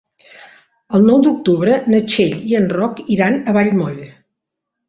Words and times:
El 0.99 1.03
nou 1.09 1.19
d'octubre 1.27 1.75
na 1.95 1.99
Txell 2.13 2.33
i 2.53 2.57
en 2.63 2.67
Roc 2.79 3.05
iran 3.19 3.39
a 3.39 3.55
Vallmoll. 3.59 4.05